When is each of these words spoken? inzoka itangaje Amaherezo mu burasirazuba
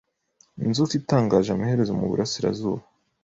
inzoka 0.65 0.93
itangaje 0.99 1.49
Amaherezo 1.51 1.91
mu 1.99 2.05
burasirazuba 2.11 2.83